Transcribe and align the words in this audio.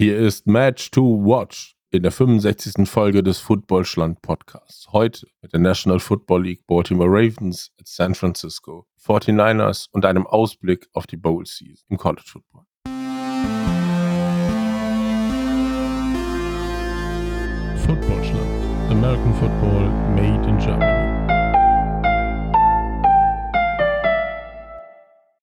Hier 0.00 0.16
ist 0.16 0.46
Match 0.46 0.90
to 0.92 1.02
Watch 1.02 1.76
in 1.90 2.02
der 2.02 2.10
65. 2.10 2.88
Folge 2.88 3.22
des 3.22 3.38
Footballschland 3.38 4.22
Podcasts. 4.22 4.90
Heute 4.92 5.26
mit 5.42 5.52
der 5.52 5.60
National 5.60 6.00
Football 6.00 6.44
League 6.44 6.66
Baltimore 6.66 7.10
Ravens 7.10 7.70
at 7.78 7.86
San 7.86 8.14
Francisco 8.14 8.86
49ers 9.04 9.88
und 9.92 10.06
einem 10.06 10.26
Ausblick 10.26 10.88
auf 10.94 11.06
die 11.06 11.18
Bowl 11.18 11.44
Season 11.44 11.84
im 11.90 11.98
College 11.98 12.22
Football. 12.24 12.64
Footballschland. 17.76 18.90
American 18.90 19.34
Football 19.34 19.90
made 20.16 20.48
in 20.48 20.56
Germany. 20.56 21.09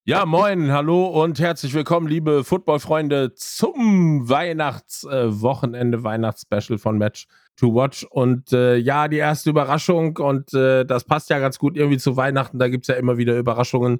Ja, 0.09 0.25
moin, 0.25 0.71
hallo 0.71 1.07
und 1.07 1.37
herzlich 1.37 1.73
willkommen, 1.73 2.07
liebe 2.07 2.45
Footballfreunde, 2.45 3.33
zum 3.35 4.29
Weihnachtswochenende, 4.29 5.97
äh, 5.97 6.03
Weihnachtsspecial 6.05 6.77
von 6.77 6.97
Match 6.97 7.27
to 7.57 7.75
Watch. 7.75 8.05
Und 8.09 8.53
äh, 8.53 8.77
ja, 8.77 9.09
die 9.09 9.17
erste 9.17 9.49
Überraschung, 9.49 10.15
und 10.15 10.53
äh, 10.53 10.85
das 10.85 11.03
passt 11.03 11.29
ja 11.29 11.39
ganz 11.39 11.59
gut 11.59 11.75
irgendwie 11.75 11.97
zu 11.97 12.15
Weihnachten, 12.15 12.57
da 12.57 12.69
gibt 12.69 12.85
es 12.85 12.87
ja 12.87 12.95
immer 12.95 13.17
wieder 13.17 13.37
Überraschungen. 13.37 13.99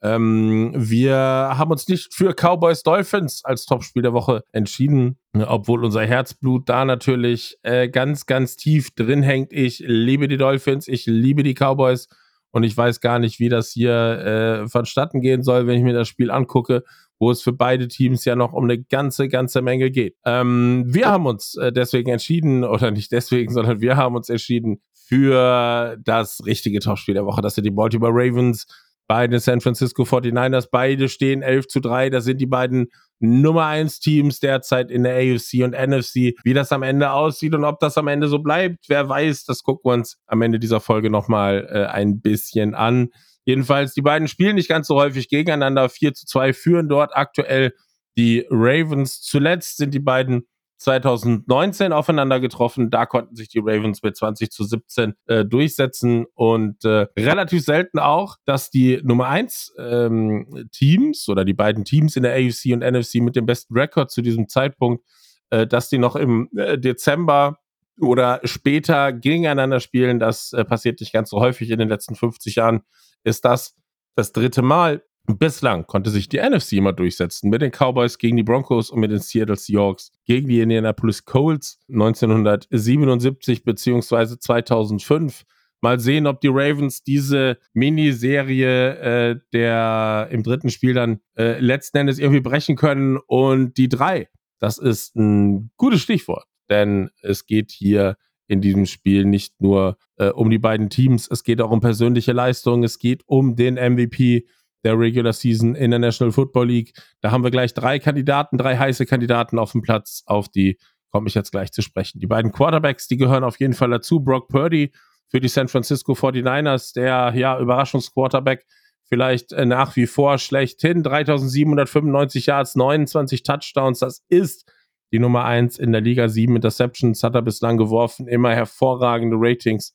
Ähm, 0.00 0.72
wir 0.74 1.16
haben 1.18 1.70
uns 1.70 1.86
nicht 1.86 2.14
für 2.14 2.32
Cowboys 2.32 2.82
Dolphins 2.82 3.44
als 3.44 3.66
Topspiel 3.66 4.00
der 4.00 4.14
Woche 4.14 4.44
entschieden, 4.52 5.18
obwohl 5.34 5.84
unser 5.84 6.06
Herzblut 6.06 6.66
da 6.70 6.86
natürlich 6.86 7.58
äh, 7.62 7.90
ganz, 7.90 8.24
ganz 8.24 8.56
tief 8.56 8.90
drin 8.92 9.22
hängt. 9.22 9.52
Ich 9.52 9.80
liebe 9.86 10.28
die 10.28 10.38
Dolphins, 10.38 10.88
ich 10.88 11.04
liebe 11.04 11.42
die 11.42 11.52
Cowboys. 11.52 12.08
Und 12.52 12.62
ich 12.62 12.76
weiß 12.76 13.00
gar 13.00 13.18
nicht, 13.18 13.40
wie 13.40 13.48
das 13.48 13.72
hier 13.72 13.92
äh, 13.92 14.68
vonstatten 14.68 15.20
gehen 15.20 15.42
soll, 15.42 15.66
wenn 15.66 15.76
ich 15.76 15.82
mir 15.82 15.94
das 15.94 16.08
Spiel 16.08 16.30
angucke, 16.30 16.84
wo 17.18 17.30
es 17.30 17.42
für 17.42 17.52
beide 17.52 17.88
Teams 17.88 18.24
ja 18.24 18.36
noch 18.36 18.52
um 18.52 18.64
eine 18.64 18.82
ganze, 18.82 19.28
ganze 19.28 19.62
Menge 19.62 19.90
geht. 19.90 20.16
Ähm, 20.24 20.84
wir 20.86 21.06
haben 21.06 21.26
uns 21.26 21.56
äh, 21.56 21.72
deswegen 21.72 22.10
entschieden, 22.10 22.64
oder 22.64 22.90
nicht 22.90 23.10
deswegen, 23.12 23.52
sondern 23.52 23.80
wir 23.80 23.96
haben 23.96 24.14
uns 24.14 24.28
entschieden 24.28 24.80
für 24.92 25.96
das 26.04 26.42
richtige 26.46 26.80
Topspiel 26.80 27.14
der 27.14 27.26
Woche. 27.26 27.42
Das 27.42 27.54
sind 27.54 27.64
die 27.64 27.70
Baltimore 27.70 28.12
Ravens 28.12 28.66
bei 29.12 29.26
den 29.28 29.40
San 29.40 29.60
Francisco 29.60 30.04
49ers. 30.04 30.68
Beide 30.72 31.10
stehen 31.10 31.42
11 31.42 31.68
zu 31.68 31.80
3. 31.80 32.08
Das 32.08 32.24
sind 32.24 32.40
die 32.40 32.46
beiden 32.46 32.86
Nummer 33.20 33.66
1 33.66 34.00
Teams 34.00 34.40
derzeit 34.40 34.90
in 34.90 35.02
der 35.02 35.16
AFC 35.16 35.64
und 35.64 35.72
NFC. 35.72 36.32
Wie 36.44 36.54
das 36.54 36.72
am 36.72 36.82
Ende 36.82 37.10
aussieht 37.10 37.54
und 37.54 37.62
ob 37.64 37.78
das 37.78 37.98
am 37.98 38.08
Ende 38.08 38.28
so 38.28 38.38
bleibt, 38.38 38.86
wer 38.88 39.06
weiß, 39.06 39.44
das 39.44 39.64
gucken 39.64 39.90
wir 39.90 39.92
uns 39.92 40.16
am 40.28 40.40
Ende 40.40 40.58
dieser 40.58 40.80
Folge 40.80 41.10
nochmal 41.10 41.68
äh, 41.70 41.92
ein 41.92 42.22
bisschen 42.22 42.74
an. 42.74 43.10
Jedenfalls, 43.44 43.92
die 43.92 44.00
beiden 44.00 44.28
spielen 44.28 44.54
nicht 44.54 44.70
ganz 44.70 44.86
so 44.86 44.94
häufig 44.94 45.28
gegeneinander. 45.28 45.90
4 45.90 46.14
zu 46.14 46.24
2 46.24 46.54
führen 46.54 46.88
dort 46.88 47.14
aktuell 47.14 47.74
die 48.16 48.46
Ravens. 48.48 49.20
Zuletzt 49.20 49.76
sind 49.76 49.92
die 49.92 50.00
beiden 50.00 50.46
2019 50.82 51.92
aufeinander 51.92 52.40
getroffen. 52.40 52.90
Da 52.90 53.06
konnten 53.06 53.36
sich 53.36 53.48
die 53.48 53.60
Ravens 53.60 54.02
mit 54.02 54.16
20 54.16 54.50
zu 54.50 54.64
17 54.64 55.14
äh, 55.26 55.44
durchsetzen 55.44 56.26
und 56.34 56.84
äh, 56.84 57.06
relativ 57.18 57.64
selten 57.64 57.98
auch, 57.98 58.36
dass 58.44 58.70
die 58.70 59.00
Nummer 59.02 59.28
1 59.28 59.74
ähm, 59.78 60.68
Teams 60.72 61.28
oder 61.28 61.44
die 61.44 61.54
beiden 61.54 61.84
Teams 61.84 62.16
in 62.16 62.22
der 62.22 62.34
AFC 62.34 62.72
und 62.72 62.80
NFC 62.80 63.16
mit 63.16 63.36
dem 63.36 63.46
besten 63.46 63.78
Rekord 63.78 64.10
zu 64.10 64.22
diesem 64.22 64.48
Zeitpunkt, 64.48 65.04
äh, 65.50 65.66
dass 65.66 65.88
die 65.88 65.98
noch 65.98 66.16
im 66.16 66.48
äh, 66.56 66.78
Dezember 66.78 67.58
oder 68.00 68.40
später 68.44 69.12
gegeneinander 69.12 69.80
spielen. 69.80 70.18
Das 70.18 70.52
äh, 70.52 70.64
passiert 70.64 71.00
nicht 71.00 71.12
ganz 71.12 71.30
so 71.30 71.40
häufig 71.40 71.70
in 71.70 71.78
den 71.78 71.88
letzten 71.88 72.14
50 72.14 72.56
Jahren. 72.56 72.82
Ist 73.24 73.44
das 73.44 73.76
das 74.14 74.32
dritte 74.32 74.62
Mal 74.62 75.02
Bislang 75.26 75.86
konnte 75.86 76.10
sich 76.10 76.28
die 76.28 76.38
NFC 76.38 76.72
immer 76.72 76.92
durchsetzen 76.92 77.48
mit 77.48 77.62
den 77.62 77.70
Cowboys 77.70 78.18
gegen 78.18 78.36
die 78.36 78.42
Broncos 78.42 78.90
und 78.90 79.00
mit 79.00 79.12
den 79.12 79.20
Seattle 79.20 79.56
Seahawks 79.56 80.10
gegen 80.24 80.48
die 80.48 80.60
Indianapolis 80.60 81.24
Colts 81.24 81.78
1977 81.88 83.62
bzw. 83.62 84.38
2005. 84.38 85.44
Mal 85.80 86.00
sehen, 86.00 86.26
ob 86.26 86.40
die 86.40 86.48
Ravens 86.48 87.02
diese 87.02 87.58
Miniserie 87.72 88.94
äh, 89.30 89.40
der 89.52 90.28
im 90.30 90.42
dritten 90.42 90.70
Spiel 90.70 90.94
dann 90.94 91.20
äh, 91.36 91.58
letzten 91.60 91.98
Endes 91.98 92.18
irgendwie 92.18 92.40
brechen 92.40 92.76
können. 92.76 93.18
Und 93.26 93.76
die 93.76 93.88
drei, 93.88 94.28
das 94.58 94.78
ist 94.78 95.16
ein 95.16 95.70
gutes 95.76 96.00
Stichwort, 96.02 96.46
denn 96.68 97.10
es 97.20 97.46
geht 97.46 97.70
hier 97.70 98.16
in 98.48 98.60
diesem 98.60 98.86
Spiel 98.86 99.24
nicht 99.24 99.60
nur 99.60 99.98
äh, 100.16 100.28
um 100.28 100.50
die 100.50 100.58
beiden 100.58 100.90
Teams, 100.90 101.28
es 101.30 101.42
geht 101.42 101.60
auch 101.60 101.70
um 101.70 101.80
persönliche 101.80 102.32
Leistungen, 102.32 102.84
es 102.84 102.98
geht 102.98 103.22
um 103.26 103.56
den 103.56 103.74
MVP 103.74 104.46
der 104.84 104.98
Regular 104.98 105.32
Season 105.32 105.74
in 105.74 105.90
der 105.90 106.00
National 106.00 106.32
Football 106.32 106.68
League. 106.68 106.92
Da 107.20 107.30
haben 107.30 107.44
wir 107.44 107.50
gleich 107.50 107.74
drei 107.74 107.98
Kandidaten, 107.98 108.58
drei 108.58 108.76
heiße 108.76 109.06
Kandidaten 109.06 109.58
auf 109.58 109.72
dem 109.72 109.82
Platz, 109.82 110.22
auf 110.26 110.48
die 110.48 110.78
komme 111.10 111.28
ich 111.28 111.34
jetzt 111.34 111.52
gleich 111.52 111.70
zu 111.72 111.82
sprechen. 111.82 112.20
Die 112.20 112.26
beiden 112.26 112.52
Quarterbacks, 112.52 113.06
die 113.06 113.18
gehören 113.18 113.44
auf 113.44 113.60
jeden 113.60 113.74
Fall 113.74 113.90
dazu. 113.90 114.20
Brock 114.20 114.48
Purdy 114.48 114.92
für 115.28 115.40
die 115.40 115.48
San 115.48 115.68
Francisco 115.68 116.12
49ers, 116.12 116.94
der 116.94 117.32
ja 117.34 117.58
Überraschungsquarterback, 117.58 118.64
vielleicht 119.04 119.52
äh, 119.52 119.66
nach 119.66 119.94
wie 119.96 120.06
vor 120.06 120.38
schlechthin. 120.38 121.02
3795 121.02 122.46
Yards, 122.46 122.76
29 122.76 123.42
Touchdowns, 123.42 123.98
das 124.00 124.24
ist 124.28 124.70
die 125.12 125.18
Nummer 125.18 125.44
eins 125.44 125.78
in 125.78 125.92
der 125.92 126.00
Liga. 126.00 126.28
Sieben 126.28 126.56
Interceptions 126.56 127.22
hat 127.22 127.34
er 127.34 127.42
bislang 127.42 127.76
geworfen, 127.76 128.26
immer 128.26 128.54
hervorragende 128.54 129.36
Ratings 129.38 129.94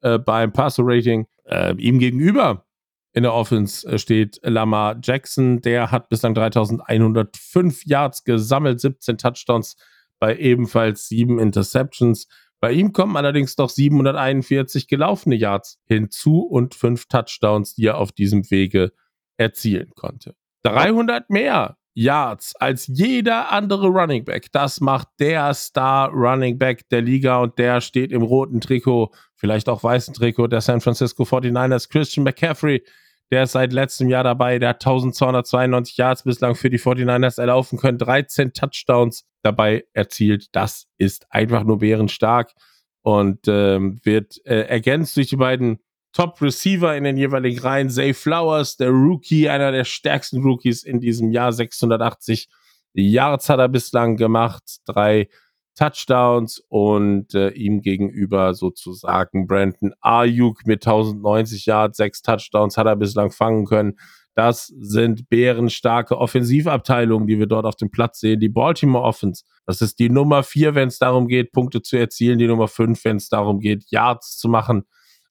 äh, 0.00 0.18
beim 0.18 0.52
Passer-Rating. 0.52 1.26
Äh, 1.44 1.74
ihm 1.76 1.98
gegenüber 1.98 2.63
in 3.14 3.22
der 3.22 3.32
Offense 3.32 3.88
äh, 3.88 3.98
steht 3.98 4.40
Lamar 4.42 4.98
Jackson. 5.02 5.60
Der 5.62 5.90
hat 5.90 6.08
bislang 6.08 6.34
3105 6.34 7.86
Yards 7.86 8.24
gesammelt, 8.24 8.80
17 8.80 9.16
Touchdowns 9.18 9.76
bei 10.18 10.36
ebenfalls 10.36 11.08
sieben 11.08 11.38
Interceptions. 11.38 12.26
Bei 12.60 12.72
ihm 12.72 12.92
kommen 12.92 13.16
allerdings 13.16 13.56
noch 13.56 13.68
741 13.68 14.88
gelaufene 14.88 15.36
Yards 15.36 15.78
hinzu 15.86 16.40
und 16.40 16.74
fünf 16.74 17.06
Touchdowns, 17.06 17.74
die 17.74 17.86
er 17.86 17.98
auf 17.98 18.10
diesem 18.10 18.50
Wege 18.50 18.92
erzielen 19.36 19.90
konnte. 19.94 20.34
300 20.64 21.30
mehr 21.30 21.76
Yards 21.94 22.56
als 22.56 22.88
jeder 22.88 23.52
andere 23.52 23.86
Running 23.86 24.24
Back. 24.24 24.50
Das 24.50 24.80
macht 24.80 25.08
der 25.20 25.54
Star 25.54 26.10
Running 26.10 26.58
Back 26.58 26.88
der 26.88 27.02
Liga 27.02 27.38
und 27.38 27.58
der 27.58 27.80
steht 27.80 28.10
im 28.10 28.22
roten 28.22 28.60
Trikot, 28.60 29.12
vielleicht 29.36 29.68
auch 29.68 29.84
weißen 29.84 30.14
Trikot 30.14 30.48
der 30.48 30.60
San 30.60 30.80
Francisco 30.80 31.22
49ers, 31.22 31.88
Christian 31.88 32.24
McCaffrey 32.24 32.82
der 33.30 33.44
ist 33.44 33.52
seit 33.52 33.72
letztem 33.72 34.08
Jahr 34.08 34.24
dabei. 34.24 34.58
Der 34.58 34.70
hat 34.70 34.84
1292 34.84 35.96
Yards 35.96 36.22
bislang 36.24 36.54
für 36.54 36.70
die 36.70 36.78
49ers 36.78 37.40
erlaufen 37.40 37.78
können. 37.78 37.98
13 37.98 38.52
Touchdowns 38.52 39.24
dabei 39.42 39.84
erzielt. 39.92 40.48
Das 40.52 40.86
ist 40.98 41.26
einfach 41.30 41.64
nur 41.64 41.78
bärenstark 41.78 42.52
und 43.02 43.46
ähm, 43.48 44.00
wird 44.02 44.40
äh, 44.46 44.62
ergänzt 44.62 45.16
durch 45.16 45.28
die 45.28 45.36
beiden 45.36 45.78
Top 46.12 46.40
Receiver 46.40 46.96
in 46.96 47.04
den 47.04 47.16
jeweiligen 47.16 47.58
Reihen. 47.60 47.90
Zay 47.90 48.14
Flowers, 48.14 48.76
der 48.76 48.90
Rookie, 48.90 49.48
einer 49.48 49.72
der 49.72 49.84
stärksten 49.84 50.42
Rookies 50.42 50.84
in 50.84 51.00
diesem 51.00 51.32
Jahr. 51.32 51.52
680 51.52 52.48
Yards 52.94 53.48
hat 53.48 53.58
er 53.58 53.68
bislang 53.68 54.16
gemacht. 54.16 54.62
Drei 54.86 55.28
Touchdowns 55.74 56.62
und 56.68 57.34
äh, 57.34 57.50
ihm 57.50 57.82
gegenüber 57.82 58.54
sozusagen 58.54 59.46
Brandon 59.46 59.92
Ayuk 60.00 60.66
mit 60.66 60.86
1090 60.86 61.66
Yards, 61.66 61.96
sechs 61.96 62.22
Touchdowns 62.22 62.76
hat 62.76 62.86
er 62.86 62.96
bislang 62.96 63.30
fangen 63.30 63.66
können. 63.66 63.98
Das 64.34 64.66
sind 64.66 65.28
bärenstarke 65.28 66.18
Offensivabteilungen, 66.18 67.28
die 67.28 67.38
wir 67.38 67.46
dort 67.46 67.66
auf 67.66 67.76
dem 67.76 67.90
Platz 67.90 68.18
sehen. 68.18 68.40
Die 68.40 68.48
Baltimore 68.48 69.04
Offense, 69.04 69.44
das 69.64 69.80
ist 69.80 69.98
die 70.00 70.10
Nummer 70.10 70.42
vier, 70.42 70.74
wenn 70.74 70.88
es 70.88 70.98
darum 70.98 71.28
geht, 71.28 71.52
Punkte 71.52 71.82
zu 71.82 71.96
erzielen. 71.96 72.38
Die 72.38 72.48
Nummer 72.48 72.66
fünf, 72.66 73.04
wenn 73.04 73.16
es 73.16 73.28
darum 73.28 73.60
geht, 73.60 73.84
Yards 73.90 74.36
zu 74.36 74.48
machen. 74.48 74.84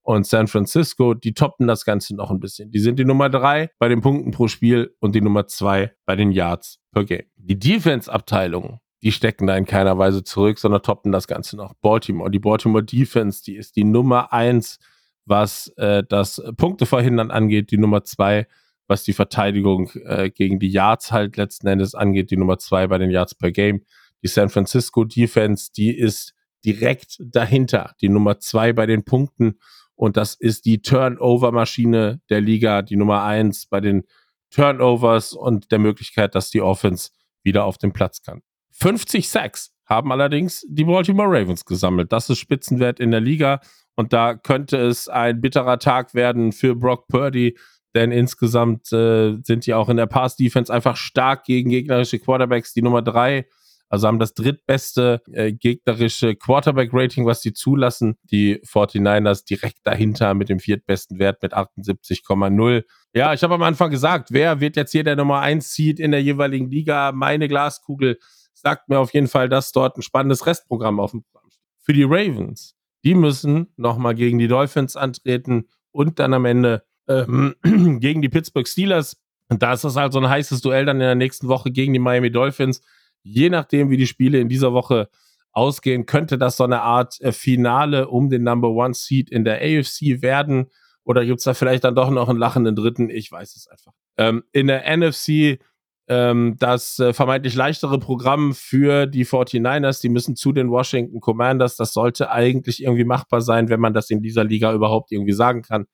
Und 0.04 0.26
San 0.28 0.48
Francisco, 0.48 1.14
die 1.14 1.34
toppen 1.34 1.66
das 1.66 1.86
Ganze 1.86 2.16
noch 2.16 2.30
ein 2.30 2.40
bisschen. 2.40 2.72
Die 2.72 2.80
sind 2.80 3.00
die 3.00 3.06
Nummer 3.06 3.30
drei 3.30 3.70
bei 3.80 3.88
den 3.88 4.02
Punkten 4.02 4.32
pro 4.32 4.48
Spiel 4.50 4.94
und 5.00 5.16
die 5.16 5.22
Nummer 5.22 5.48
zwei 5.48 5.94
bei 6.06 6.16
den 6.18 6.32
Yards 6.32 6.80
per 6.92 7.06
Game. 7.06 7.26
Die 7.38 7.58
Defense-Abteilung, 7.58 8.80
die 9.04 9.12
stecken 9.12 9.48
da 9.48 9.58
in 9.58 9.66
keiner 9.66 9.98
Weise 9.98 10.24
zurück, 10.24 10.58
sondern 10.58 10.82
toppen 10.82 11.12
das 11.12 11.28
Ganze 11.28 11.58
noch. 11.58 11.74
Baltimore, 11.76 12.32
die 12.32 12.40
Baltimore 12.40 12.84
Defense, 12.84 13.44
die 13.44 13.56
ist 13.56 13.76
die 13.76 13.84
Nummer 13.84 14.32
eins, 14.32 14.80
was 15.26 15.68
äh, 15.76 16.04
das 16.08 16.42
Punkte 16.56 16.86
verhindern 16.86 17.30
angeht, 17.30 17.72
die 17.72 17.78
Nummer 17.78 18.06
zwei, 18.06 18.48
was 18.88 19.04
die 19.04 19.12
Verteidigung 19.12 19.90
äh, 20.06 20.30
gegen 20.30 20.58
die 20.58 20.70
Yards 20.70 21.12
halt 21.12 21.36
letzten 21.36 21.68
Endes 21.68 21.96
angeht, 21.96 22.32
die 22.32 22.38
Nummer 22.38 22.58
zwei 22.60 22.88
bei 22.88 22.98
den 22.98 23.10
Yards 23.10 23.36
per 23.36 23.52
Game. 23.52 23.84
Die 24.24 24.30
San 24.30 24.50
Francisco 24.50 25.04
Defense, 25.04 25.72
die 25.76 25.94
ist 25.98 26.34
direkt 26.64 27.18
dahinter, 27.20 27.96
die 28.00 28.08
Nummer 28.08 28.40
zwei 28.40 28.72
bei 28.72 28.86
den 28.86 29.04
Punkten. 29.04 29.60
Und 29.96 30.16
das 30.16 30.34
ist 30.34 30.66
die 30.66 30.82
Turnover-Maschine 30.82 32.22
der 32.30 32.40
Liga, 32.40 32.82
die 32.82 32.96
Nummer 32.96 33.24
eins 33.24 33.66
bei 33.66 33.82
den 33.82 34.06
Turnovers 34.50 35.34
und 35.34 35.72
der 35.74 35.80
Möglichkeit, 35.80 36.36
dass 36.36 36.52
die 36.52 36.62
Offense 36.62 37.10
wieder 37.44 37.66
auf 37.66 37.78
den 37.78 37.92
Platz 37.92 38.22
kann. 38.22 38.42
50 38.74 39.30
Sacks 39.30 39.72
haben 39.86 40.12
allerdings 40.12 40.66
die 40.68 40.86
Baltimore 40.86 41.30
Ravens 41.30 41.66
gesammelt. 41.66 42.12
Das 42.12 42.30
ist 42.30 42.40
Spitzenwert 42.40 43.00
in 43.00 43.12
der 43.12 43.22
Liga 43.22 43.60
und 43.96 44.14
da 44.14 44.34
könnte 44.36 44.78
es 44.78 45.08
ein 45.08 45.42
bitterer 45.42 45.80
Tag 45.80 46.14
werden 46.14 46.52
für 46.52 46.76
Brock 46.76 47.08
Purdy, 47.08 47.58
denn 47.94 48.12
insgesamt 48.12 48.92
äh, 48.92 49.38
sind 49.44 49.66
die 49.66 49.74
auch 49.74 49.90
in 49.90 49.98
der 49.98 50.08
Pass-Defense 50.08 50.74
einfach 50.74 50.96
stark 50.96 51.44
gegen 51.46 51.70
gegnerische 51.70 52.20
Quarterbacks. 52.20 52.74
Die 52.74 52.82
Nummer 52.82 53.04
drei, 53.04 53.46
Also 53.88 54.08
haben 54.08 54.18
das 54.18 54.34
drittbeste 54.34 55.22
äh, 55.32 55.54
gegnerische 55.54 56.36
Quarterback-Rating, 56.36 57.28
was 57.28 57.44
sie 57.44 57.54
zulassen. 57.54 58.16
Die 58.24 58.60
49ers 58.62 59.46
direkt 59.46 59.82
dahinter 59.84 60.34
mit 60.34 60.50
dem 60.50 60.60
viertbesten 60.60 61.20
Wert 61.20 61.44
mit 61.44 61.54
78,0. 61.54 62.84
Ja, 63.14 63.34
ich 63.36 63.44
habe 63.44 63.54
am 63.54 63.62
Anfang 63.62 63.92
gesagt, 63.92 64.30
wer 64.32 64.60
wird 64.60 64.76
jetzt 64.76 64.92
hier 64.92 65.04
der 65.04 65.16
Nummer 65.16 65.42
1 65.42 65.76
Seed 65.76 66.00
in 66.00 66.10
der 66.10 66.24
jeweiligen 66.24 66.72
Liga? 66.72 67.12
Meine 67.12 67.48
Glaskugel 67.48 68.18
sagt 68.64 68.90
mir 68.90 69.00
auf 69.00 69.14
jeden 69.14 69.28
Fall, 69.28 69.50
dass 69.50 69.72
dort 69.72 69.98
ein 69.98 70.02
spannendes 70.02 70.46
Restprogramm 70.46 71.00
auf 71.00 71.12
dem 71.12 71.24
Programm 71.24 71.50
steht. 71.52 71.62
Für 71.80 71.94
die 71.94 72.04
Ravens, 72.04 72.76
die 73.04 73.14
müssen 73.14 73.68
nochmal 73.76 74.16
gegen 74.16 74.40
die 74.40 74.48
Dolphins 74.48 74.96
antreten 74.96 75.68
und 75.92 76.20
dann 76.20 76.34
am 76.34 76.46
Ende 76.46 76.84
ähm, 77.08 77.56
gegen 78.00 78.22
die 78.22 78.30
Pittsburgh 78.30 78.68
Steelers. 78.68 79.18
Und 79.50 79.62
da 79.62 79.74
ist 79.74 79.84
das 79.84 79.98
halt 79.98 80.14
so 80.14 80.20
ein 80.20 80.30
heißes 80.30 80.62
Duell 80.62 80.86
dann 80.86 80.98
in 80.98 81.02
der 81.02 81.16
nächsten 81.16 81.50
Woche 81.50 81.72
gegen 81.72 81.94
die 81.94 82.00
Miami 82.00 82.32
Dolphins. 82.32 82.82
Je 83.22 83.50
nachdem, 83.50 83.90
wie 83.90 83.98
die 83.98 84.08
Spiele 84.08 84.40
in 84.40 84.50
dieser 84.50 84.74
Woche 84.74 85.10
ausgehen, 85.52 86.06
könnte 86.06 86.38
das 86.38 86.58
so 86.58 86.64
eine 86.64 86.82
Art 86.82 87.20
äh, 87.22 87.34
Finale 87.34 88.08
um 88.08 88.30
den 88.30 88.44
Number 88.44 88.70
One 88.70 88.94
Seed 88.94 89.30
in 89.30 89.44
der 89.44 89.58
AFC 89.58 90.22
werden. 90.22 90.68
Oder 91.04 91.26
gibt 91.26 91.40
es 91.40 91.44
da 91.44 91.54
vielleicht 91.54 91.84
dann 91.84 91.96
doch 91.96 92.10
noch 92.10 92.30
einen 92.30 92.40
lachenden 92.40 92.76
Dritten? 92.76 93.10
Ich 93.10 93.30
weiß 93.30 93.56
es 93.58 93.68
einfach. 93.68 93.92
Ähm, 94.18 94.44
in 94.54 94.68
der 94.68 94.86
NFC 94.98 95.60
ähm, 96.08 96.56
das 96.60 97.00
äh, 97.00 97.14
vermeintlich 97.14 97.56
leichtere 97.56 97.98
Programm 97.98 98.54
für 98.54 99.06
die 99.06 99.26
49ers, 99.26 100.02
die 100.02 100.10
müssen 100.10 100.36
zu 100.36 100.52
den 100.52 100.70
Washington 100.70 101.22
Commanders. 101.22 101.76
Das 101.78 101.94
sollte 101.94 102.30
eigentlich 102.30 102.84
irgendwie 102.84 103.06
machbar 103.06 103.42
sein, 103.42 103.70
wenn 103.70 103.80
man 103.80 103.94
das 103.94 104.10
in 104.10 104.22
dieser 104.22 104.44
Liga 104.44 104.74
überhaupt 104.74 105.12
irgendwie 105.12 105.34
sagen 105.34 105.62
kann. 105.62 105.86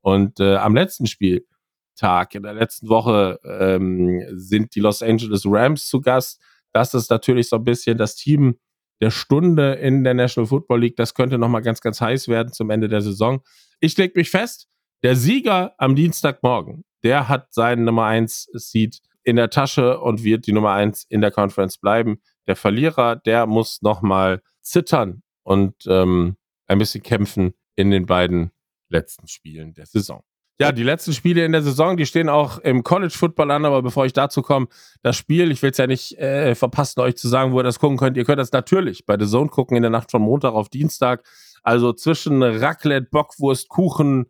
Und 0.00 0.40
äh, 0.40 0.56
am 0.56 0.74
letzten 0.74 1.06
Spieltag, 1.06 2.34
in 2.34 2.42
der 2.42 2.54
letzten 2.54 2.88
Woche, 2.88 3.38
ähm, 3.44 4.22
sind 4.32 4.74
die 4.74 4.80
Los 4.80 5.02
Angeles 5.02 5.44
Rams 5.46 5.86
zu 5.86 6.00
Gast. 6.00 6.40
Das 6.72 6.92
ist 6.94 7.10
natürlich 7.10 7.48
so 7.48 7.56
ein 7.56 7.64
bisschen 7.64 7.96
das 7.96 8.16
Team 8.16 8.58
der 9.00 9.10
Stunde 9.10 9.74
in 9.74 10.02
der 10.02 10.14
National 10.14 10.48
Football 10.48 10.80
League. 10.80 10.96
Das 10.96 11.14
könnte 11.14 11.38
nochmal 11.38 11.62
ganz, 11.62 11.80
ganz 11.80 12.00
heiß 12.00 12.26
werden 12.28 12.52
zum 12.52 12.70
Ende 12.70 12.88
der 12.88 13.02
Saison. 13.02 13.42
Ich 13.80 13.96
leg 13.96 14.16
mich 14.16 14.30
fest, 14.30 14.68
der 15.04 15.14
Sieger 15.16 15.74
am 15.78 15.94
Dienstagmorgen, 15.94 16.84
der 17.02 17.28
hat 17.28 17.52
seinen 17.52 17.84
Nummer 17.84 18.06
1 18.06 18.48
Seed 18.54 19.00
in 19.24 19.36
der 19.36 19.50
Tasche 19.50 20.00
und 20.00 20.22
wird 20.22 20.46
die 20.46 20.52
Nummer 20.52 20.72
eins 20.72 21.04
in 21.08 21.20
der 21.20 21.30
Conference 21.30 21.78
bleiben. 21.78 22.20
Der 22.46 22.56
Verlierer, 22.56 23.16
der 23.16 23.46
muss 23.46 23.82
nochmal 23.82 24.42
zittern 24.60 25.22
und 25.42 25.74
ähm, 25.86 26.36
ein 26.66 26.78
bisschen 26.78 27.02
kämpfen 27.02 27.54
in 27.76 27.90
den 27.90 28.06
beiden 28.06 28.50
letzten 28.88 29.26
Spielen 29.28 29.74
der 29.74 29.86
Saison. 29.86 30.22
Ja, 30.60 30.70
die 30.70 30.84
letzten 30.84 31.12
Spiele 31.12 31.44
in 31.44 31.50
der 31.50 31.62
Saison, 31.62 31.96
die 31.96 32.06
stehen 32.06 32.28
auch 32.28 32.58
im 32.58 32.84
College 32.84 33.12
Football 33.12 33.50
an, 33.50 33.64
aber 33.64 33.82
bevor 33.82 34.06
ich 34.06 34.12
dazu 34.12 34.40
komme, 34.40 34.68
das 35.02 35.16
Spiel, 35.16 35.50
ich 35.50 35.60
will 35.62 35.72
es 35.72 35.78
ja 35.78 35.88
nicht 35.88 36.16
äh, 36.18 36.54
verpassen, 36.54 37.00
euch 37.00 37.16
zu 37.16 37.26
sagen, 37.26 37.52
wo 37.52 37.58
ihr 37.58 37.64
das 37.64 37.80
gucken 37.80 37.96
könnt. 37.96 38.16
Ihr 38.16 38.24
könnt 38.24 38.38
das 38.38 38.52
natürlich 38.52 39.04
bei 39.04 39.18
The 39.18 39.26
Zone 39.26 39.48
gucken 39.48 39.76
in 39.76 39.82
der 39.82 39.90
Nacht 39.90 40.12
von 40.12 40.22
Montag 40.22 40.54
auf 40.54 40.68
Dienstag. 40.68 41.26
Also 41.64 41.92
zwischen 41.92 42.40
Raclette, 42.42 43.08
Bockwurst, 43.10 43.68
Kuchen, 43.68 44.26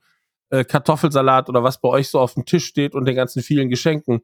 äh, 0.48 0.64
Kartoffelsalat 0.64 1.50
oder 1.50 1.62
was 1.62 1.80
bei 1.80 1.90
euch 1.90 2.08
so 2.08 2.20
auf 2.20 2.34
dem 2.34 2.46
Tisch 2.46 2.64
steht 2.64 2.94
und 2.94 3.04
den 3.04 3.16
ganzen 3.16 3.42
vielen 3.42 3.68
Geschenken 3.68 4.22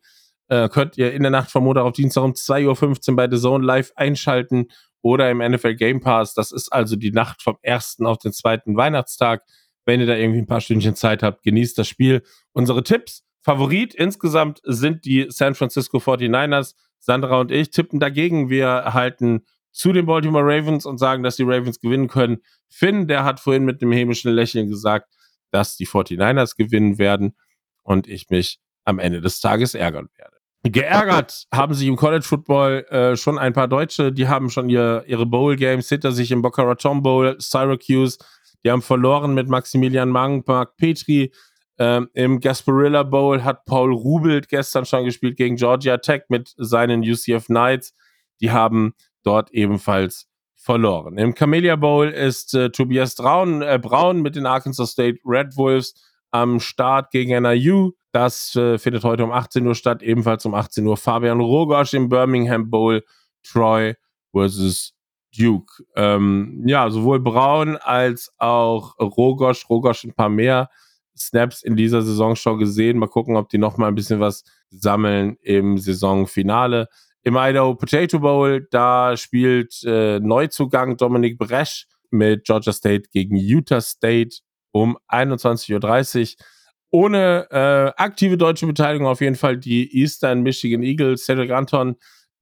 äh, 0.50 0.69
könnt 0.69 0.99
ihr 0.99 1.12
in 1.12 1.23
der 1.23 1.31
Nacht 1.31 1.50
von 1.50 1.64
Montag 1.64 1.85
auf 1.85 1.93
Dienstag 1.93 2.25
um 2.25 2.32
2.15 2.32 3.11
Uhr 3.11 3.17
bei 3.17 3.31
The 3.31 3.38
Zone 3.38 3.64
live 3.64 3.93
einschalten 3.94 4.67
oder 5.00 5.31
im 5.31 5.38
NFL 5.38 5.76
Game 5.76 6.00
Pass. 6.00 6.35
Das 6.35 6.52
ist 6.52 6.70
also 6.73 6.97
die 6.97 7.12
Nacht 7.12 7.41
vom 7.41 7.56
ersten 7.62 8.05
auf 8.05 8.19
den 8.19 8.32
zweiten 8.32 8.76
Weihnachtstag. 8.76 9.43
Wenn 9.87 10.00
ihr 10.00 10.06
da 10.06 10.14
irgendwie 10.14 10.41
ein 10.41 10.47
paar 10.47 10.61
Stündchen 10.61 10.97
Zeit 10.97 11.23
habt, 11.23 11.43
genießt 11.43 11.79
das 11.79 11.88
Spiel. 11.88 12.23
Unsere 12.52 12.82
Tipps. 12.82 13.25
Favorit 13.43 13.94
insgesamt 13.94 14.61
sind 14.64 15.05
die 15.05 15.26
San 15.31 15.55
Francisco 15.55 15.99
49ers. 15.99 16.75
Sandra 16.99 17.41
und 17.41 17.50
ich 17.50 17.70
tippen 17.70 18.00
dagegen. 18.00 18.50
Wir 18.50 18.93
halten 18.93 19.47
zu 19.73 19.93
den 19.93 20.05
Baltimore 20.05 20.44
Ravens 20.44 20.85
und 20.85 20.99
sagen, 20.99 21.23
dass 21.23 21.37
die 21.37 21.44
Ravens 21.44 21.81
gewinnen 21.81 22.08
können. 22.08 22.38
Finn, 22.69 23.06
der 23.06 23.25
hat 23.25 23.41
vorhin 23.41 23.64
mit 23.64 23.81
einem 23.81 23.93
hämischen 23.93 24.32
Lächeln 24.32 24.69
gesagt, 24.69 25.14
dass 25.50 25.76
die 25.76 25.87
49ers 25.87 26.56
gewinnen 26.56 26.99
werden 26.99 27.37
und 27.82 28.08
ich 28.08 28.29
mich 28.29 28.58
am 28.85 28.99
Ende 28.99 29.20
des 29.20 29.41
Tages 29.41 29.75
ärgern 29.75 30.08
werde. 30.17 30.40
Geärgert 30.62 31.47
haben 31.55 31.75
sich 31.75 31.89
im 31.89 31.97
College 31.97 32.25
Football 32.25 32.85
äh, 32.91 33.17
schon 33.17 33.39
ein 33.39 33.53
paar 33.53 33.69
Deutsche, 33.69 34.12
die 34.12 34.29
haben 34.29 34.51
schon 34.51 34.69
ihr, 34.69 35.05
ihre 35.07 35.27
Bowl 35.27 35.57
Games 35.57 35.89
hinter 35.89 36.12
sich 36.12 36.31
im 36.31 36.43
Boca 36.43 36.62
Raton 36.62 37.03
Bowl, 37.03 37.37
Syracuse, 37.39 38.19
die 38.65 38.71
haben 38.71 38.83
verloren 38.83 39.35
mit 39.35 39.49
Maximilian 39.49 40.11
Mang, 40.11 40.43
Mark 40.47 40.77
Petri. 40.77 41.33
Ähm, 41.79 42.11
Im 42.12 42.41
Gasparilla 42.41 43.05
Bowl 43.05 43.43
hat 43.43 43.65
Paul 43.65 43.95
Rubelt 43.95 44.49
gestern 44.49 44.85
schon 44.85 45.05
gespielt 45.05 45.39
gegen 45.39 45.57
Georgia 45.57 45.97
Tech 45.97 46.25
mit 46.29 46.53
seinen 46.59 47.01
UCF 47.01 47.47
Knights. 47.47 47.95
Die 48.43 48.51
haben 48.51 48.93
dort 49.23 49.51
ebenfalls 49.53 50.29
verloren. 50.57 51.17
Im 51.17 51.35
Camellia 51.35 51.77
Bowl 51.77 52.09
ist 52.09 52.55
äh, 52.55 52.69
Tobias 52.71 53.15
Braun, 53.15 53.62
äh, 53.62 53.79
Braun 53.81 54.21
mit 54.21 54.37
den 54.37 54.45
Arkansas 54.45 54.91
State 54.91 55.21
Red 55.25 55.57
Wolves 55.57 55.95
am 56.31 56.61
Start 56.61 57.11
gegen 57.11 57.43
NIU. 57.43 57.93
Das 58.12 58.56
äh, 58.56 58.79
findet 58.79 59.05
heute 59.05 59.25
um 59.25 59.32
18 59.32 59.67
Uhr 59.67 59.75
statt, 59.75 60.03
ebenfalls 60.03 60.44
um 60.47 60.55
18 60.55 60.87
Uhr. 60.87 60.97
Fabian 60.97 61.41
Rogosch 61.41 61.94
im 61.94 62.09
Birmingham 62.09 62.71
Bowl, 62.71 63.03
Troy 63.43 63.94
versus 64.32 64.94
Duke. 65.37 65.85
Ähm, 65.97 66.62
ja, 66.67 66.91
sowohl 66.91 67.21
Braun 67.21 67.77
als 67.77 68.32
auch 68.38 68.99
Rogosch, 68.99 69.69
Rogosch 69.69 70.05
ein 70.05 70.15
paar 70.15 70.29
mehr 70.29 70.69
Snaps 71.17 71.62
in 71.62 71.77
dieser 71.77 72.03
Saison 72.03 72.35
schon 72.35 72.59
gesehen. 72.59 72.99
Mal 72.99 73.09
gucken, 73.09 73.37
ob 73.37 73.49
die 73.49 73.59
noch 73.59 73.76
mal 73.76 73.88
ein 73.88 73.94
bisschen 73.94 74.21
was 74.21 74.44
sammeln 74.71 75.37
im 75.43 75.79
Saisonfinale. 75.79 76.88
Im 77.23 77.37
Idaho 77.37 77.75
Potato 77.75 78.19
Bowl, 78.19 78.67
da 78.71 79.17
spielt 79.17 79.83
äh, 79.85 80.19
Neuzugang 80.21 80.97
Dominik 80.97 81.38
Bresch 81.38 81.87
mit 82.11 82.44
Georgia 82.44 82.73
State 82.73 83.11
gegen 83.12 83.37
Utah 83.37 83.81
State 83.81 84.38
um 84.73 84.99
21.30 85.09 86.37
Uhr 86.37 86.45
ohne 86.93 87.47
äh, 87.51 87.93
aktive 88.03 88.37
deutsche 88.37 88.67
Beteiligung 88.67 89.07
auf 89.07 89.21
jeden 89.21 89.37
Fall 89.37 89.57
die 89.57 89.97
Eastern 89.97 90.43
Michigan 90.43 90.83
Eagles. 90.83 91.25
Cedric 91.25 91.53
Anton, 91.53 91.97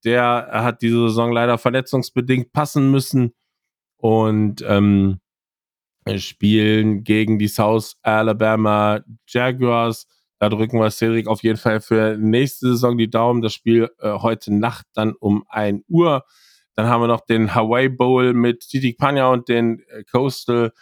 der 0.05 0.49
hat 0.51 0.81
diese 0.83 1.09
Saison 1.09 1.33
leider 1.33 1.59
verletzungsbedingt 1.59 2.53
passen 2.53 2.91
müssen 2.91 3.35
und 3.99 4.65
ähm, 4.67 5.21
spielen 6.17 7.05
gegen 7.05 7.39
die 7.39 7.49
South 7.49 7.97
Alabama 8.03 9.01
Jaguars. 9.27 10.07
Da 10.39 10.49
drücken 10.49 10.79
wir 10.79 10.91
Cedric 10.91 11.27
auf 11.27 11.43
jeden 11.43 11.59
Fall 11.59 11.81
für 11.81 12.17
nächste 12.17 12.69
Saison 12.69 12.97
die 12.97 13.11
Daumen. 13.11 13.43
Das 13.43 13.53
Spiel 13.53 13.91
äh, 13.99 14.13
heute 14.13 14.55
Nacht 14.55 14.87
dann 14.95 15.15
um 15.19 15.45
1 15.49 15.85
Uhr. 15.89 16.25
Dann 16.75 16.87
haben 16.87 17.03
wir 17.03 17.09
noch 17.09 17.27
den 17.27 17.55
Hawaii 17.55 17.89
Bowl 17.89 18.33
mit 18.33 18.61
Titi 18.61 18.95
Panya 18.95 19.29
und 19.29 19.49
den 19.49 19.81
äh, 19.89 20.05
Coastal, 20.05 20.73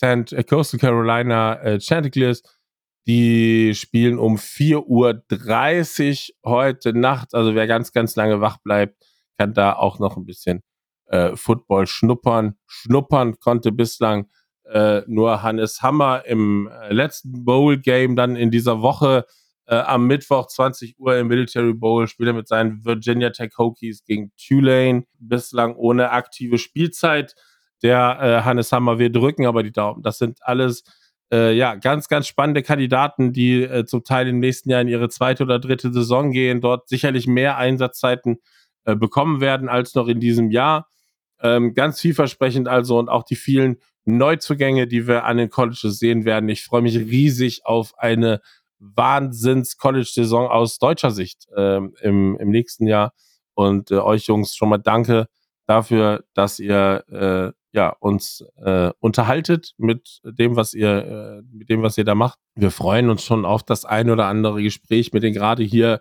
St., 0.00 0.32
äh, 0.32 0.44
Coastal 0.44 0.80
Carolina 0.80 1.60
äh, 1.60 1.80
Chanticleers. 1.80 2.42
Die 3.06 3.74
spielen 3.74 4.18
um 4.18 4.36
4.30 4.36 6.30
Uhr 6.42 6.50
heute 6.50 6.92
Nacht. 6.92 7.34
Also 7.34 7.54
wer 7.54 7.66
ganz, 7.66 7.92
ganz 7.92 8.16
lange 8.16 8.40
wach 8.40 8.58
bleibt, 8.58 9.02
kann 9.38 9.54
da 9.54 9.74
auch 9.74 9.98
noch 9.98 10.16
ein 10.16 10.24
bisschen 10.24 10.62
äh, 11.06 11.36
Football 11.36 11.86
schnuppern. 11.86 12.56
Schnuppern 12.66 13.38
konnte 13.40 13.72
bislang 13.72 14.28
äh, 14.64 15.02
nur 15.06 15.42
Hannes 15.42 15.82
Hammer 15.82 16.24
im 16.26 16.68
äh, 16.68 16.92
letzten 16.92 17.44
Bowl-Game 17.44 18.16
dann 18.16 18.36
in 18.36 18.50
dieser 18.50 18.82
Woche 18.82 19.26
äh, 19.66 19.76
am 19.76 20.06
Mittwoch 20.06 20.46
20 20.46 20.98
Uhr 20.98 21.16
im 21.16 21.28
Military 21.28 21.74
Bowl 21.74 22.06
spielt 22.06 22.28
er 22.28 22.34
mit 22.34 22.48
seinen 22.48 22.84
Virginia 22.84 23.30
Tech 23.30 23.52
Hokies 23.56 24.04
gegen 24.04 24.32
Tulane. 24.36 25.04
Bislang 25.18 25.74
ohne 25.74 26.10
aktive 26.10 26.58
Spielzeit. 26.58 27.34
Der 27.82 28.18
äh, 28.20 28.44
Hannes 28.44 28.72
Hammer, 28.72 28.98
wir 28.98 29.10
drücken 29.10 29.46
aber 29.46 29.62
die 29.62 29.72
Daumen. 29.72 30.02
Das 30.02 30.18
sind 30.18 30.38
alles 30.42 30.84
äh, 31.32 31.52
ja, 31.52 31.76
ganz, 31.76 32.08
ganz 32.08 32.26
spannende 32.26 32.62
Kandidaten, 32.62 33.32
die 33.32 33.62
äh, 33.62 33.84
zum 33.84 34.04
Teil 34.04 34.28
im 34.28 34.40
nächsten 34.40 34.70
Jahr 34.70 34.80
in 34.80 34.88
ihre 34.88 35.08
zweite 35.08 35.44
oder 35.44 35.58
dritte 35.58 35.92
Saison 35.92 36.32
gehen, 36.32 36.60
dort 36.60 36.88
sicherlich 36.88 37.26
mehr 37.26 37.56
Einsatzzeiten 37.56 38.38
äh, 38.84 38.96
bekommen 38.96 39.40
werden 39.40 39.68
als 39.68 39.94
noch 39.94 40.08
in 40.08 40.20
diesem 40.20 40.50
Jahr. 40.50 40.88
Ähm, 41.42 41.74
ganz 41.74 42.00
vielversprechend 42.00 42.68
also 42.68 42.98
und 42.98 43.08
auch 43.08 43.22
die 43.22 43.36
vielen 43.36 43.76
Neuzugänge, 44.04 44.86
die 44.86 45.06
wir 45.06 45.24
an 45.24 45.36
den 45.36 45.50
Colleges 45.50 45.98
sehen 45.98 46.24
werden. 46.24 46.48
Ich 46.48 46.64
freue 46.64 46.82
mich 46.82 46.96
riesig 46.96 47.64
auf 47.64 47.92
eine 47.98 48.40
Wahnsinns-College-Saison 48.78 50.48
aus 50.48 50.78
deutscher 50.78 51.10
Sicht 51.10 51.46
ähm, 51.56 51.94
im, 52.00 52.36
im 52.38 52.50
nächsten 52.50 52.86
Jahr. 52.86 53.12
Und 53.54 53.90
äh, 53.90 53.98
euch 53.98 54.26
Jungs 54.26 54.56
schon 54.56 54.70
mal 54.70 54.78
danke 54.78 55.26
dafür, 55.66 56.24
dass 56.34 56.58
ihr 56.58 57.04
äh, 57.08 57.59
ja, 57.72 57.90
uns 58.00 58.44
äh, 58.64 58.90
unterhaltet 58.98 59.74
mit 59.76 60.20
dem, 60.24 60.56
was 60.56 60.74
ihr, 60.74 61.42
äh, 61.42 61.42
mit 61.56 61.68
dem, 61.68 61.82
was 61.82 61.96
ihr 61.98 62.04
da 62.04 62.14
macht. 62.14 62.38
Wir 62.54 62.70
freuen 62.70 63.10
uns 63.10 63.24
schon 63.24 63.44
auf 63.44 63.62
das 63.62 63.84
ein 63.84 64.10
oder 64.10 64.26
andere 64.26 64.62
Gespräch 64.62 65.12
mit 65.12 65.22
den 65.22 65.34
gerade 65.34 65.62
hier 65.62 66.00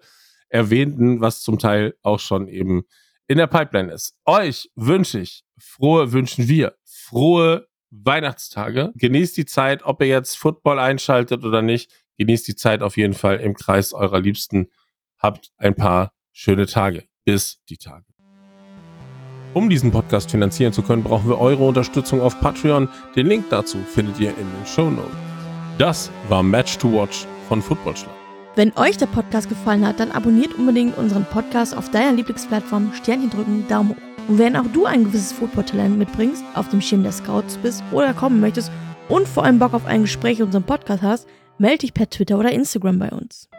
erwähnten, 0.49 1.21
was 1.21 1.41
zum 1.41 1.59
Teil 1.59 1.95
auch 2.01 2.19
schon 2.19 2.47
eben 2.47 2.83
in 3.27 3.38
der 3.38 3.47
Pipeline 3.47 3.91
ist. 3.91 4.15
Euch 4.25 4.69
wünsche 4.75 5.19
ich 5.19 5.43
frohe, 5.57 6.11
wünschen 6.11 6.47
wir 6.47 6.75
frohe 6.83 7.67
Weihnachtstage. 7.91 8.91
Genießt 8.95 9.38
die 9.38 9.45
Zeit, 9.45 9.83
ob 9.83 10.01
ihr 10.01 10.07
jetzt 10.07 10.38
Football 10.38 10.79
einschaltet 10.79 11.43
oder 11.43 11.61
nicht. 11.61 11.91
Genießt 12.17 12.47
die 12.47 12.55
Zeit 12.55 12.81
auf 12.81 12.97
jeden 12.97 13.13
Fall 13.13 13.38
im 13.38 13.55
Kreis 13.55 13.93
eurer 13.93 14.19
Liebsten. 14.19 14.69
Habt 15.17 15.51
ein 15.57 15.75
paar 15.75 16.13
schöne 16.31 16.65
Tage. 16.65 17.05
Bis 17.25 17.63
die 17.69 17.77
Tage. 17.77 18.08
Um 19.59 19.69
diesen 19.69 19.91
Podcast 19.91 20.31
finanzieren 20.31 20.71
zu 20.71 20.81
können, 20.81 21.03
brauchen 21.03 21.27
wir 21.27 21.37
eure 21.37 21.65
Unterstützung 21.65 22.21
auf 22.21 22.39
Patreon. 22.39 22.87
Den 23.17 23.27
Link 23.27 23.47
dazu 23.49 23.77
findet 23.93 24.17
ihr 24.17 24.29
in 24.29 24.37
den 24.37 24.65
Show 24.65 24.89
Notes. 24.89 25.11
Das 25.77 26.09
war 26.29 26.41
Match 26.41 26.77
to 26.77 26.89
Watch 26.93 27.27
von 27.49 27.61
Footballschlag. 27.61 28.13
Wenn 28.55 28.71
euch 28.77 28.95
der 28.95 29.07
Podcast 29.07 29.49
gefallen 29.49 29.85
hat, 29.85 29.99
dann 29.99 30.13
abonniert 30.13 30.53
unbedingt 30.53 30.97
unseren 30.97 31.25
Podcast 31.25 31.75
auf 31.75 31.91
deiner 31.91 32.13
Lieblingsplattform, 32.13 32.93
Sternchen 32.93 33.31
drücken, 33.31 33.67
Daumen 33.67 33.89
hoch. 33.89 34.29
Und 34.29 34.39
wenn 34.39 34.55
auch 34.55 34.67
du 34.71 34.85
ein 34.85 35.03
gewisses 35.03 35.33
Footballtalent 35.33 35.97
mitbringst, 35.97 36.41
auf 36.53 36.69
dem 36.69 36.79
Schirm 36.79 37.03
der 37.03 37.11
Scouts 37.11 37.57
bist 37.57 37.83
oder 37.91 38.13
kommen 38.13 38.39
möchtest 38.39 38.71
und 39.09 39.27
vor 39.27 39.43
allem 39.43 39.59
Bock 39.59 39.73
auf 39.73 39.85
ein 39.85 40.03
Gespräch 40.03 40.39
in 40.39 40.45
unserem 40.45 40.63
Podcast 40.63 41.03
hast, 41.03 41.27
melde 41.57 41.79
dich 41.79 41.93
per 41.93 42.09
Twitter 42.09 42.39
oder 42.39 42.53
Instagram 42.53 42.97
bei 42.97 43.09
uns. 43.09 43.49